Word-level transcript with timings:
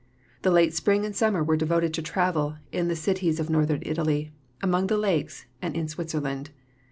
The 0.41 0.49
late 0.49 0.73
spring 0.73 1.05
and 1.05 1.15
summer 1.15 1.43
were 1.43 1.55
devoted 1.55 1.93
to 1.93 2.01
travel 2.01 2.55
in 2.71 2.87
the 2.87 2.95
cities 2.95 3.39
of 3.39 3.51
Northern 3.51 3.83
Italy, 3.85 4.31
among 4.59 4.87
the 4.87 4.97
lakes, 4.97 5.45
and 5.61 5.75
in 5.75 5.87
Switzerland. 5.87 6.49